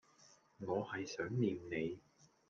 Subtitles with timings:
[0.57, 1.99] 我係想念你